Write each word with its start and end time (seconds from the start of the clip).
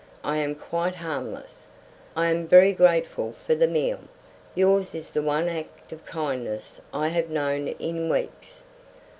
I 0.23 0.37
am 0.37 0.55
quite 0.55 0.95
harmless. 0.95 1.67
I 2.15 2.31
am 2.31 2.47
very 2.47 2.73
grateful 2.73 3.35
for 3.45 3.53
the 3.53 3.67
meal. 3.67 3.99
Yours 4.55 4.95
is 4.95 5.11
the 5.11 5.21
one 5.21 5.47
act 5.47 5.93
of 5.93 6.03
kindness 6.07 6.81
I 6.91 7.09
have 7.09 7.29
known 7.29 7.67
in 7.67 8.09
weeks. 8.09 8.63